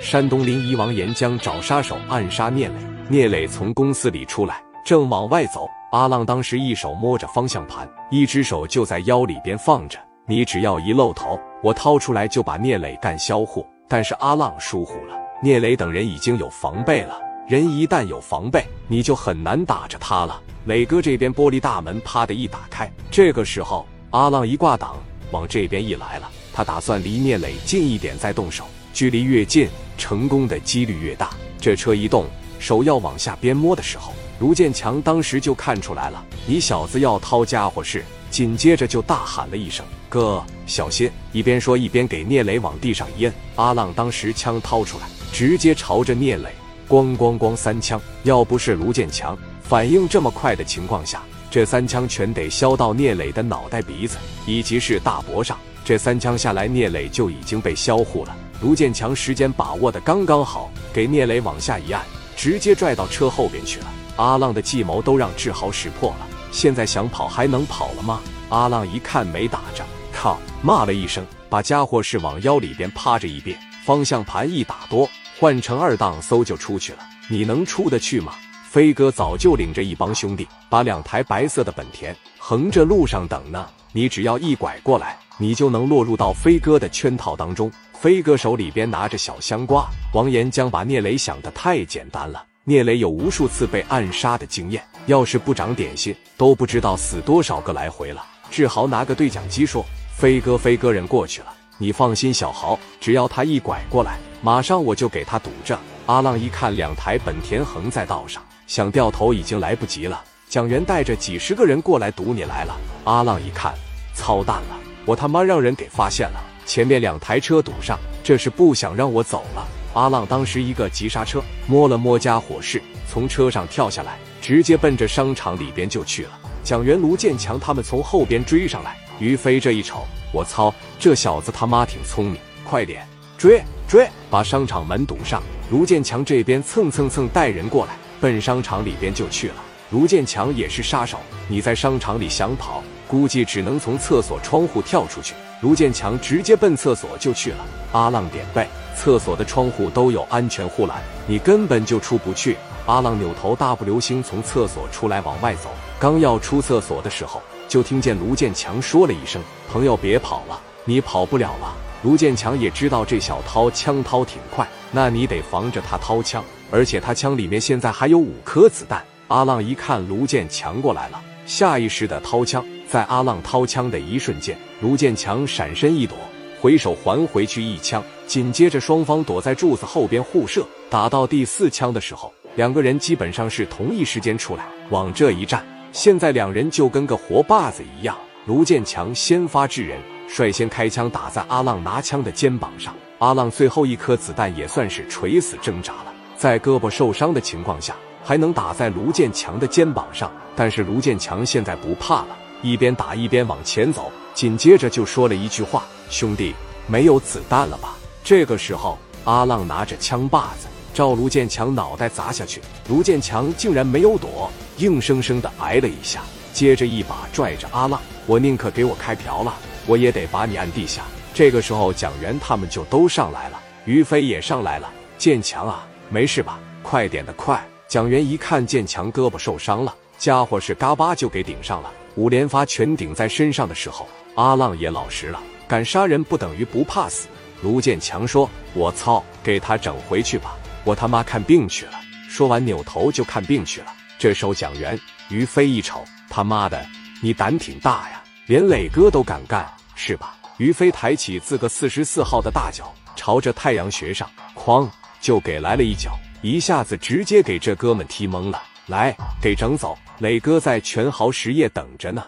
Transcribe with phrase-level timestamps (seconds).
[0.00, 2.74] 山东临沂王岩浆找杀手暗杀聂磊。
[3.08, 5.68] 聂磊从公司里出来，正往外走。
[5.92, 9.98] 阿浪当时一手摸着方向盘，一只手就在腰里边放着。
[10.26, 13.66] 你只要一露头，我掏出来就把聂磊干销户。
[13.88, 17.16] 但是阿浪疏忽了，聂磊等人已经有防备了。
[17.46, 20.42] 人一旦有防备，你就很难打着他了。
[20.64, 24.96] 磊哥这边玻璃大门啪的一打开，这个时候阿浪一挂挡，
[25.30, 26.28] 往这边一来了。
[26.52, 28.64] 他打算离聂磊近一点再动手，
[28.96, 29.68] 距离越近，
[29.98, 31.28] 成功的几率越大。
[31.60, 32.24] 这车一动，
[32.58, 38.02] 手要往下边摸的时候，卢建强当时就看出来了，你小子要掏家伙事。
[38.30, 43.34] 紧接着就大喊了一声：“哥，小心！”一边说一边给聂磊往地上一摁。
[43.56, 46.48] 阿浪当时枪掏出来，直接朝着聂磊。
[46.88, 48.00] 咣咣咣，三枪！
[48.22, 55.58] 要不是卢建强反应这么快的情况下，这三枪全得削到聂磊的脑袋、鼻子以及是大脖上。
[55.84, 58.34] 这三枪下来，聂磊就已经被销户了。
[58.60, 62.02] 卢建强时间把握的刚刚好，给聂磊往下一按，
[62.36, 63.86] 直接拽到车后边去了。
[64.16, 68.20] 阿浪的计谋都让志豪识破了，现在想跑还能跑了吗？
[68.48, 70.38] 阿浪一看没打着，靠！
[70.62, 75.08] 骂了一声，把家伙事往腰里边趴着一遍，方向盘一打多。
[75.38, 76.98] 换成二档，嗖就出去了。
[77.28, 78.32] 你能出得去吗？
[78.70, 83.66] 飞哥早就领着一帮兄弟，把两台白色的本田横着路上等呢。
[83.92, 87.70] 你只要一拐过来，你就能落入到飞哥的圈套当中。
[87.92, 89.86] 飞哥手里边拿着小香瓜。
[90.12, 92.44] 王岩将把聂磊想的太简单了。
[92.64, 98.24] 聂磊有无数次被暗杀的经验，要是不长点心，都不知道死多少个来回了。
[98.50, 99.84] 志豪拿个对讲机说
[100.16, 105.78] ：“飞哥，飞哥人过去了，你放心，小豪，只要他一拐过来。”马上我就给他堵着。
[106.06, 110.22] 阿浪一看两台本田横在道上，想掉头已经来不及了。
[110.48, 112.76] 蒋元带着几十个人过来堵你来了。
[113.04, 113.74] 阿浪一看，
[114.14, 119.66] 操蛋了，我他妈让人给发现了，前面两台车堵上，这是不想让我走了。
[119.94, 126.30] 阿浪当时一个急刹车，摸了摸家伙事，从车上跳下来，直接奔着商场里边就去了。
[126.62, 128.96] 蒋元、卢建强他们从后边追上来。
[129.18, 133.06] 于飞这一瞅，我操，这小子他妈挺聪明，快点
[133.38, 133.62] 追！
[133.88, 135.42] 追，把商场门堵上。
[135.70, 139.54] 卢建强这边蹭蹭蹭带人过来，奔商场里边就去了。
[139.90, 145.34] 卢建强也是杀手，你在商场里想跑，估计只能从厕所窗户跳出去。
[145.62, 147.64] 卢建强直接奔厕所就去了。
[147.92, 152.56] 阿浪点背，厕所的窗户都有安全护栏，你根本就出不去。
[152.84, 159.42] 阿浪扭头大步流星从厕所出来往外走，刚要出厕所的时候，就听见卢建强说了一声
[159.72, 161.74] ：“朋友，别跑了，你跑不了了。”
[162.04, 169.02] 卢建强也知道这小涛枪掏挺快，那你得防着他掏枪，而且他枪里面现在还有五颗子弹。
[169.28, 172.62] 阿浪一看卢建强过来了，下意识的掏枪。
[172.86, 176.16] 在阿浪掏枪的一瞬间，卢建强闪身一躲，
[176.60, 178.02] 回手还回去一枪。
[178.26, 185.64] 紧接着双方躲在柱子后边互射，打到第四枪的时候，两个人基本上是同一时间出来往这一站。
[185.92, 188.16] 现在两人就跟个活靶子一样。
[188.44, 189.98] 卢建强先发制人。
[190.28, 197.94] 率先开枪打在阿浪拿枪的肩膀上，阿浪最后一颗子弹也算是垂死挣扎了，在胳膊受伤的情况下，
[198.26, 200.28] 还能打在卢建强的肩膀上。
[200.56, 206.52] 但是卢建强现在不怕了，一边打一边往前走，紧接着就说了一句话：“兄弟，
[206.88, 216.22] 没有子弹了吧？”这个时候，阿浪拿着枪把子照卢建强脑袋砸下去，卢建强竟然没有躲，硬生生的挨了一下，
[216.52, 219.54] 接着一把拽着阿浪：“我宁可给我开瓢了。”
[219.86, 221.02] 我也得把你按地下。
[221.32, 224.90] 这个时候，蒋元他们就都上来了，于飞也上来了。
[225.16, 226.58] 建强啊，没事吧？
[226.82, 227.64] 快点的快！
[227.88, 235.40] 蒋元一看见强胳膊受伤了，家伙是嘎巴就给顶上了，五连发全顶在身上的时候，阿浪也老实了。
[235.68, 237.28] 敢杀人不等于不怕死。
[237.62, 241.92] 卢建强说：“我操，给他整回去吧，我他妈看病去了。”
[242.28, 243.86] 说完扭头就看病去了。
[244.18, 244.98] 这时候蒋元、
[245.28, 246.84] 于飞一瞅，他妈的，
[247.22, 249.64] 你胆挺大呀，连磊哥都敢干。
[249.94, 250.36] 是吧？
[250.58, 254.88] 于飞抬起自个四十四号的大脚，朝着太阳穴上，哐
[255.20, 258.62] 就给来了一脚，一下子直接给这哥们踢懵了。
[258.86, 259.12] 来，
[259.42, 259.98] 给整走！
[260.20, 262.22] 磊哥在全豪实业等着呢。